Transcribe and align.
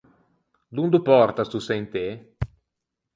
Dond’o 0.75 0.99
pòrta 1.09 1.43
sto 1.47 1.59
sentê? 1.69 2.07